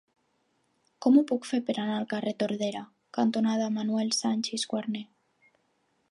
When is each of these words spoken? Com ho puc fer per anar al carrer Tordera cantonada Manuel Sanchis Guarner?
Com 1.05 1.17
ho 1.19 1.23
puc 1.31 1.43
fer 1.49 1.59
per 1.67 1.73
anar 1.83 1.97
al 1.97 2.07
carrer 2.13 2.33
Tordera 2.43 2.81
cantonada 3.17 3.67
Manuel 3.75 4.09
Sanchis 4.21 4.65
Guarner? 4.73 5.03